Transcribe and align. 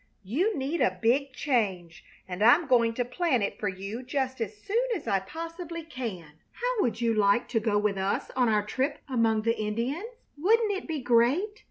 You 0.23 0.57
need 0.57 0.81
a 0.81 0.97
big 0.99 1.31
change, 1.31 2.03
and 2.27 2.41
I'm 2.41 2.65
going 2.65 2.95
to 2.95 3.05
plan 3.05 3.43
it 3.43 3.59
for 3.59 3.67
you 3.67 4.01
just 4.01 4.41
as 4.41 4.57
soon 4.57 4.81
as 4.95 5.07
I 5.07 5.19
possibly 5.19 5.83
can. 5.83 6.39
How 6.53 6.73
would 6.81 6.99
you 7.01 7.13
like 7.13 7.47
to 7.49 7.59
go 7.59 7.77
with 7.77 7.99
us 7.99 8.31
on 8.35 8.49
our 8.49 8.65
trip 8.65 8.97
among 9.07 9.43
the 9.43 9.55
Indians? 9.61 10.09
Wouldn't 10.39 10.71
it 10.71 10.87
be 10.87 11.01
great? 11.03 11.59